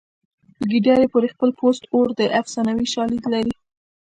[0.57, 3.53] په ګیدړې پورې خپل پوست اور دی افسانوي شالید لري